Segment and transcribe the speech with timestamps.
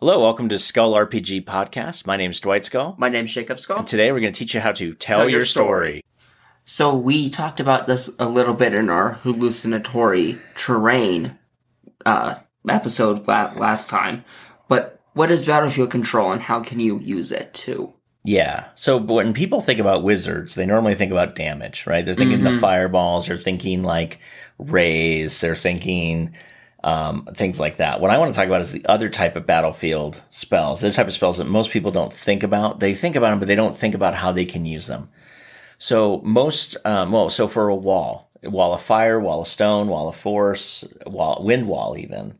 [0.00, 2.06] Hello, welcome to Skull RPG Podcast.
[2.06, 2.94] My name is Dwight Skull.
[2.96, 3.80] My name's Jacob Skull.
[3.80, 6.02] And today we're going to teach you how to tell, Tell your your story.
[6.64, 11.38] So we talked about this a little bit in our hallucinatory terrain
[12.06, 12.36] uh,
[12.66, 14.24] episode la- last time.
[14.68, 17.92] But what is battlefield control and how can you use it too?
[18.24, 18.68] Yeah.
[18.76, 22.06] So when people think about wizards, they normally think about damage, right?
[22.06, 24.18] They're thinking the fireballs, they're thinking like
[24.58, 26.34] rays, they're thinking
[26.82, 28.00] um, things like that.
[28.00, 31.06] What I want to talk about is the other type of battlefield spells, the type
[31.06, 32.80] of spells that most people don't think about.
[32.80, 35.08] They think about them, but they don't think about how they can use them.
[35.78, 40.08] So most, um, well, so for a wall, wall of fire, wall of stone, wall
[40.08, 42.38] of force, wall, wind wall, even.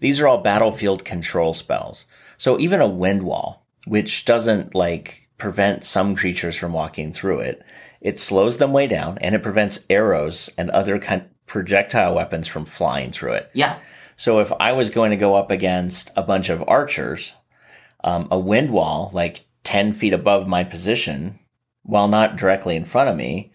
[0.00, 2.06] These are all battlefield control spells.
[2.38, 7.62] So even a wind wall, which doesn't like prevent some creatures from walking through it,
[8.00, 12.64] it slows them way down and it prevents arrows and other kind projectile weapons from
[12.64, 13.50] flying through it.
[13.52, 13.76] Yeah.
[14.16, 17.34] So if I was going to go up against a bunch of archers,
[18.02, 21.38] um, a wind wall like 10 feet above my position,
[21.82, 23.52] while not directly in front of me,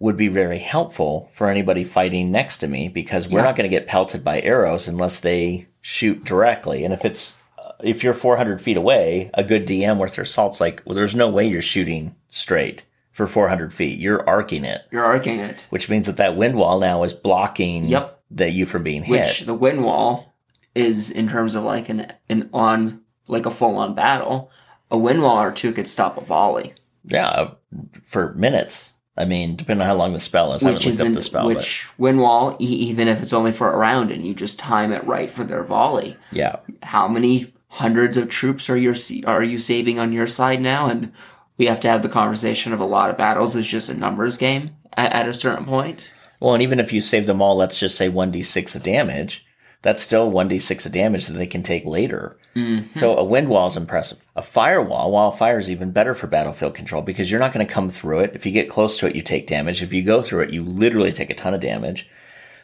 [0.00, 3.44] would be very helpful for anybody fighting next to me because we're Yeah.
[3.44, 6.84] not going to get pelted by arrows unless they shoot directly.
[6.84, 7.36] And if it's
[7.80, 11.28] if you're 400 feet away, a good DM worth their salt's like, well, there's no
[11.28, 12.82] way you're shooting straight
[13.16, 13.98] for 400 feet.
[13.98, 15.66] You're arcing it, You're arcing it.
[15.70, 18.20] which means that that wind wall now is blocking Yep.
[18.32, 19.20] that you from being hit.
[19.20, 20.34] Which the wind wall
[20.74, 24.50] is in terms of like an an on like a full on battle.
[24.90, 26.74] A wind wall or two could stop a volley.
[27.06, 27.54] Yeah, uh,
[28.02, 28.92] for minutes.
[29.16, 30.62] I mean, depending on how long the spell is.
[30.62, 33.50] I which haven't is looked up the spell, which wind wall, even if it's only
[33.50, 36.18] for a round and you just time it right for their volley.
[36.32, 38.94] yeah, How many hundreds of troops are you
[39.26, 40.86] are you saving on your side now?
[40.90, 41.12] And
[41.58, 44.36] we have to have the conversation of a lot of battles is just a numbers
[44.36, 46.12] game at, at a certain point.
[46.40, 49.46] Well, and even if you save them all, let's just say 1d6 of damage,
[49.82, 52.36] that's still 1d6 of damage that they can take later.
[52.54, 52.98] Mm-hmm.
[52.98, 54.18] So a wind wall is impressive.
[54.34, 57.88] A firewall, fire is even better for battlefield control because you're not going to come
[57.88, 58.34] through it.
[58.34, 59.82] If you get close to it, you take damage.
[59.82, 62.08] If you go through it, you literally take a ton of damage.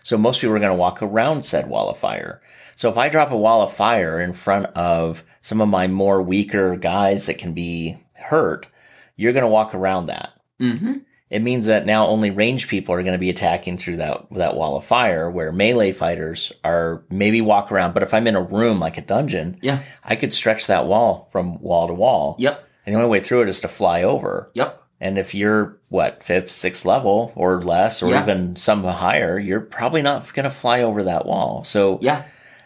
[0.03, 2.43] So most people are going to walk around said wall of fire.
[2.75, 6.21] So if I drop a wall of fire in front of some of my more
[6.21, 8.69] weaker guys that can be hurt,
[9.17, 10.31] you're going to walk around that
[10.61, 10.99] Mm-hmm.
[11.29, 14.55] it means that now only ranged people are going to be attacking through that that
[14.55, 18.43] wall of fire where melee fighters are maybe walk around but if i'm in a
[18.43, 19.81] room like a dungeon Yeah.
[20.05, 22.65] i could stretch that wall from wall to wall Yep.
[22.87, 24.81] and the only way through it is to fly over Yep.
[25.01, 28.23] and if you're what fifth sixth level or less or Yeah.
[28.23, 32.23] even some higher you're probably not going to fly over that wall so Yeah.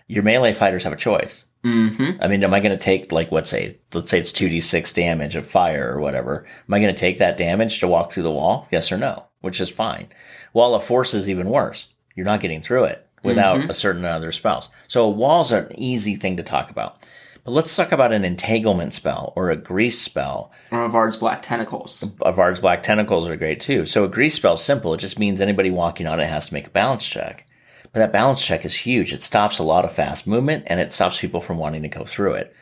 [0.07, 2.23] your melee fighters have a choice Mm-hmm.
[2.23, 4.61] I mean, am I going to take like what say, let's say it's two d
[4.61, 6.47] six damage of fire or whatever?
[6.69, 8.69] Am I going to take that damage to walk through the wall?
[8.71, 9.25] Yes or no?
[9.41, 10.09] Which is fine.
[10.53, 11.89] Wall of force is even worse.
[12.15, 14.69] You're not getting through it without a certain other spells.
[14.87, 17.05] So a wall's an easy thing to talk about.
[17.45, 20.53] But let's talk about an entanglement spell or a grease spell.
[20.73, 22.05] Or a Vard's black tentacles.
[22.25, 23.87] Evard's black tentacles are great too.
[23.87, 24.95] So a grease spell is simple.
[24.95, 27.46] It just means anybody walking on it has to make a balance check.
[27.97, 29.15] But that balance check is huge.
[29.15, 32.05] It stops a lot of fast movement and it stops people from wanting to go
[32.05, 32.55] through it.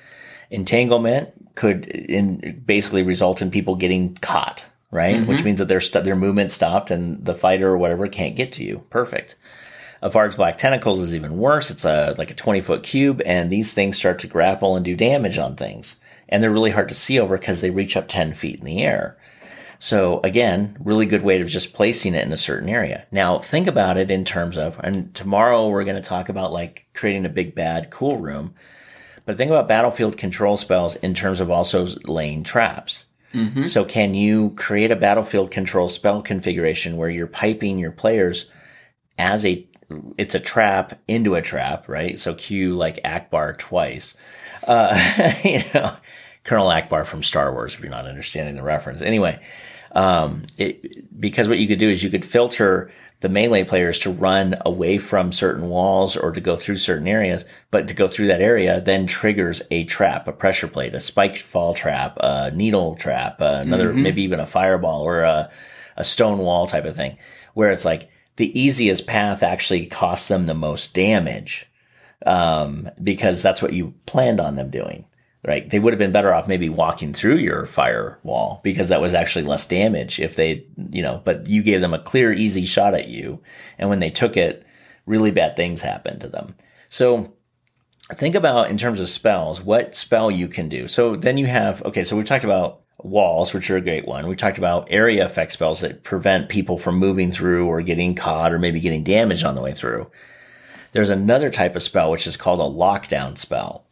[0.49, 5.17] Entanglement could in basically result in people getting caught, right?
[5.17, 5.27] Mm-hmm.
[5.27, 8.53] Which means that their st- their movement stopped and the fighter or whatever can't get
[8.53, 8.84] to you.
[8.91, 9.34] Perfect.
[10.05, 11.69] Evard's black tentacles is even worse.
[11.69, 14.94] It's a like a 20 foot cube and these things start to grapple and do
[14.94, 15.97] damage on things.
[16.28, 18.84] And they're really hard to see over because they reach up 10 feet in the
[18.84, 19.19] air.
[19.79, 23.07] So again, really good way of just placing it in a certain area.
[23.11, 26.87] Now think about it in terms of, and tomorrow we're going to talk about like
[26.95, 28.55] creating a big bad cool room.
[29.27, 33.07] But think about battlefield control spells in terms of also laying traps.
[33.69, 38.51] So can you create a battlefield control spell configuration where you're piping your players
[39.19, 39.67] as a
[40.17, 42.19] it's a trap into a trap, right?
[42.19, 44.15] So cue like Ackbar twice.
[44.67, 45.97] Uh, you know,
[46.44, 49.03] Colonel Ackbar from Star Wars, if you're not understanding the reference.
[49.03, 49.41] Anyway,
[49.93, 52.91] um, it, because what you could do is you could filter
[53.21, 57.47] the melee players to run away from certain walls or to go through certain areas,
[57.71, 61.38] but to go through that area then triggers a trap, a pressure plate, a spike
[61.38, 65.50] fall trap, a needle trap, uh, another, maybe even a fireball or a,
[65.96, 67.17] a stone wall type of thing,
[67.55, 71.67] where it's like the easiest path actually costs them the most damage
[72.26, 75.06] um, because that's what you planned on them doing.
[75.46, 75.69] Right?
[75.69, 79.44] They would have been better off maybe walking through your firewall because that was actually
[79.44, 83.08] less damage if they, you know, but you gave them a clear, easy shot at
[83.08, 83.43] you.
[83.79, 84.64] And when they took it,
[85.05, 86.55] really bad things happened to them.
[86.88, 87.35] So
[88.14, 90.87] think about in terms of spells, what spell you can do.
[90.87, 94.26] So then you have, okay, so we talked about walls, which are a great one.
[94.26, 98.52] We talked about area effect spells that prevent people from moving through or getting caught
[98.52, 100.11] or maybe getting damaged on the way through.
[100.93, 103.83] There's another type of spell, which is called a lockdown spell.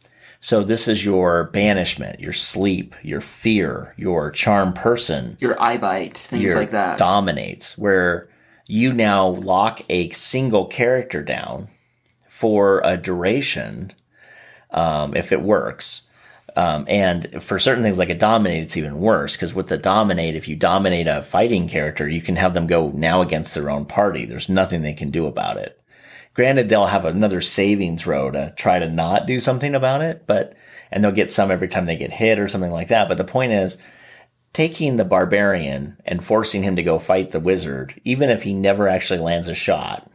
[0.43, 6.43] So this is your banishment, your sleep, your fear, your charm person, Your eyebite, things
[6.43, 6.97] your like that.
[6.97, 8.27] dominates, where
[8.67, 11.69] you now lock a single character down
[12.27, 13.93] for a duration,
[14.71, 16.01] um, if it works.
[16.57, 20.35] Um, and for certain things like a dominate, it's even worse because with the dominate,
[20.35, 23.85] if you dominate a fighting character, you can have them go now against their own
[23.85, 24.25] party.
[24.25, 25.79] There's nothing they can do about it.
[26.33, 30.55] Granted, they'll have another saving throw to try to not do something about it, but,
[30.91, 33.07] and they'll get some every time they get hit or something like that.
[33.07, 33.77] But the point is,
[34.51, 38.87] taking the barbarian and forcing him to go fight the wizard, even if he never
[38.87, 40.09] actually lands a shot,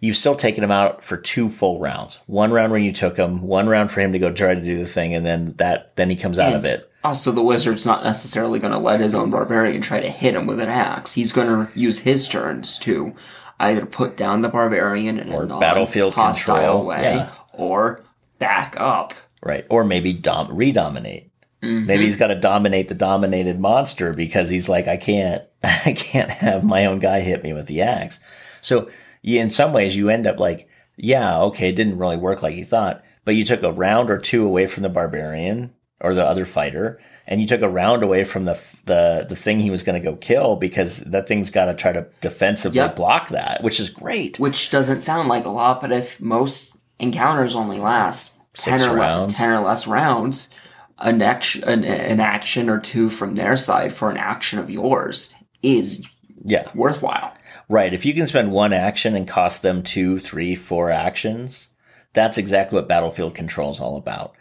[0.00, 2.18] you've still taken him out for two full rounds.
[2.26, 4.76] One round where you took him, one round for him to go try to do
[4.76, 6.90] the thing, and then that then he comes out of it.
[7.04, 10.46] Also, the wizard's not necessarily going to let his own barbarian try to hit him
[10.46, 11.12] with an axe.
[11.12, 13.14] He's going to use his turns to
[13.58, 17.30] either put down the barbarian in Or a battlefield hostile control, way, yeah.
[17.52, 18.02] or
[18.38, 19.14] back up.
[19.42, 19.66] Right.
[19.70, 21.30] Or maybe dom- redominate.
[21.62, 21.86] Mm-hmm.
[21.86, 26.30] Maybe he's got to dominate the dominated monster because he's like, I can't, I can't
[26.30, 28.20] have my own guy hit me with the axe.
[28.60, 28.90] So
[29.22, 32.64] in some ways you end up like, yeah, okay, it didn't really work like you
[32.64, 36.44] thought, but you took a round or two away from the barbarian or the other
[36.44, 40.00] fighter, and you took a round away from the the the thing he was going
[40.00, 42.96] to go kill because that thing's got to try to defensively Yep.
[42.96, 44.38] block that, which is great.
[44.38, 48.92] Which doesn't sound like a lot, but if most encounters only last Six 10 or,
[48.94, 49.34] le- rounds.
[49.34, 50.50] 10 or less rounds,
[50.98, 55.34] an, action, an, an action or two from their side for an action of yours
[55.62, 56.02] is
[56.44, 56.68] Yeah.
[56.74, 57.34] worthwhile.
[57.68, 57.92] Right.
[57.92, 61.68] If you can spend one action and cost them two, three, four actions,
[62.14, 64.34] that's exactly what Battlefield Control is all about.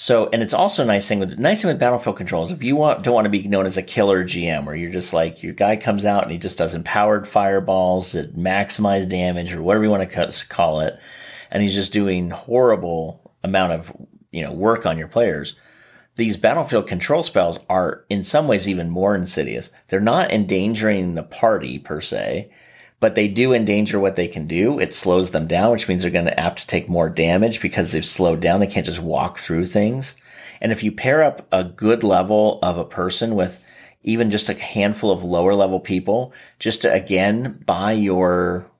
[0.00, 2.62] So, and it's also a nice thing with nice thing with Battlefield Control is if
[2.62, 5.42] you want don't want to be known as a killer GM, where you're just like
[5.42, 9.82] your guy comes out and he just does empowered fireballs that maximize damage or whatever
[9.82, 11.00] you want to call it,
[11.50, 13.92] and he's just doing horrible amount of
[14.30, 15.56] you know work on your players
[16.14, 19.70] these battlefield control spells are in some ways even more insidious.
[19.86, 22.50] They're not endangering the party per se,
[23.00, 24.78] but they do endanger what they can do.
[24.78, 27.92] It slows them down, which means they're going to apt to take more damage because
[27.92, 28.60] they've slowed down.
[28.60, 30.16] They can't just walk through things.
[30.60, 33.64] And if you pair up a good level of a person with
[34.02, 38.70] even just a handful of lower level people, just to again buy your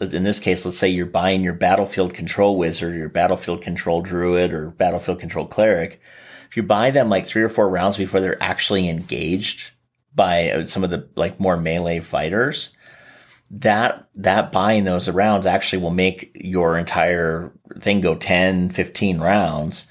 [0.00, 4.52] in this case, let's say you're buying your battlefield control wizard, your battlefield control druid,
[4.52, 6.00] or battlefield control cleric.
[6.50, 9.70] If you buy them like three or four rounds before they're actually engaged
[10.14, 12.70] by some of the like more melee fighters,
[13.50, 19.86] that that buying those rounds actually will make your entire thing go 10, 15 rounds,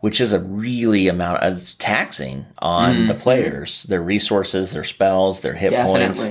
[0.00, 3.22] which is a really amount of taxing on the mm-hmm.
[3.22, 6.28] players, their resources, their spells, their hit points.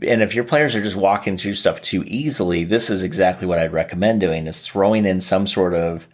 [0.00, 3.58] And if your players are just walking through stuff too easily, this is exactly what
[3.58, 6.08] I'd recommend doing is throwing in some sort of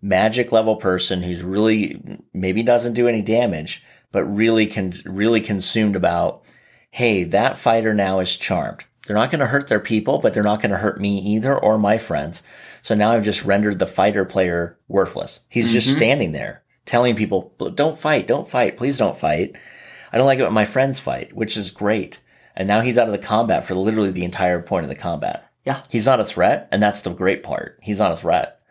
[0.00, 5.96] magic level person who's really maybe doesn't do any damage, but really can really consumed
[5.96, 6.44] about,
[6.90, 8.84] hey, that fighter now is charmed.
[9.12, 11.54] They're not going to hurt their people, but they're not going to hurt me either
[11.54, 12.42] or my friends.
[12.80, 15.40] So now I've just rendered the fighter player worthless.
[15.50, 19.54] He's just standing there telling people, don't fight, don't fight, please don't fight.
[20.14, 22.22] I don't like it when my friends fight, which is great.
[22.56, 25.46] And now he's out of the combat for literally the entire point of the combat.
[25.66, 25.82] Yeah.
[25.90, 27.80] He's not a threat, and that's the great part.
[27.82, 28.62] He's not a threat.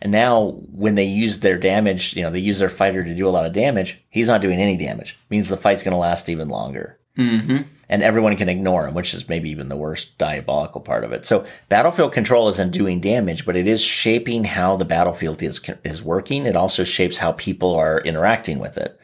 [0.00, 3.28] And now when they use their damage, you know, they use their fighter to do
[3.28, 5.18] a lot of damage, he's not doing any damage.
[5.28, 6.98] means the fight's going to last even longer.
[7.18, 7.68] Mm-hmm.
[7.88, 11.26] And everyone can ignore him, which is maybe even the worst diabolical part of it.
[11.26, 16.02] So battlefield control isn't doing damage, but it is shaping how the battlefield is, is
[16.02, 16.46] working.
[16.46, 18.98] It also shapes how people are interacting with it.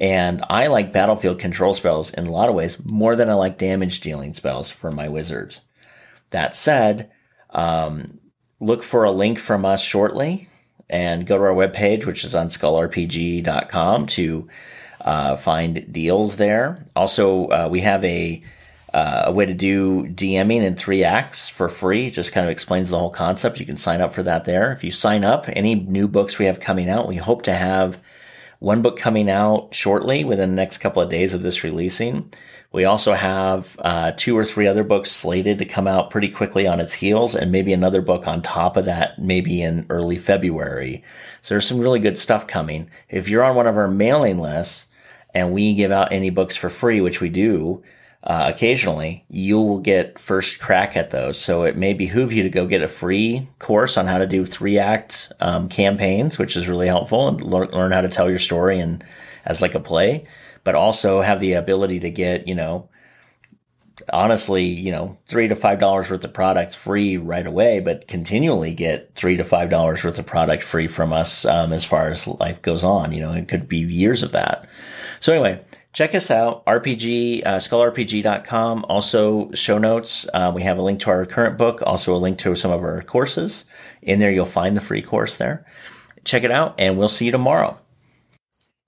[0.00, 3.58] And I like battlefield control spells in a lot of ways more than I like
[3.58, 5.60] damage dealing spells for my wizards.
[6.30, 7.10] That said,
[7.50, 8.18] um,
[8.60, 10.48] look for a link from us shortly
[10.88, 14.48] and go to our webpage, which is on skullrpg.com to
[15.00, 16.84] uh, find deals there.
[16.94, 18.42] Also, uh, we have a
[18.92, 22.10] uh, a way to do DMing in three acts for free.
[22.10, 23.60] Just kind of explains the whole concept.
[23.60, 24.72] You can sign up for that there.
[24.72, 28.00] If you sign up, any new books we have coming out, we hope to have
[28.58, 32.30] one book coming out shortly within the next couple of days of this releasing.
[32.72, 36.68] We also have uh, two or three other books slated to come out pretty quickly
[36.68, 41.02] on its heels, and maybe another book on top of that, maybe in early February.
[41.40, 42.90] So there's some really good stuff coming.
[43.08, 44.86] If you're on one of our mailing lists
[45.34, 47.82] and we give out any books for free, which we do,
[48.22, 51.40] uh, occasionally, you will get first crack at those.
[51.40, 54.44] So it may behoove you to go get a free course on how to do
[54.44, 58.38] three act um, campaigns, which is really helpful, and learn, learn how to tell your
[58.38, 59.02] story and
[59.46, 60.26] as like a play,
[60.64, 62.88] but also have the ability to get you know
[64.12, 68.74] honestly, you know, three to five dollars worth of product free right away, but continually
[68.74, 72.26] get three to five dollars worth of product free from us um, as far as
[72.26, 73.12] life goes on.
[73.12, 74.66] You know, it could be years of that.
[75.20, 75.62] So anyway,
[75.92, 78.86] check us out, RPG, uh, skullrpg.com.
[78.88, 80.26] Also, show notes.
[80.32, 82.82] Uh, we have a link to our current book, also a link to some of
[82.82, 83.66] our courses.
[84.02, 85.66] In there, you'll find the free course there.
[86.24, 87.78] Check it out, and we'll see you tomorrow.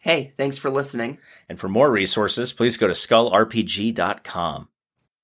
[0.03, 1.19] Hey, thanks for listening.
[1.49, 4.69] And for more resources, please go to skullrpg.com.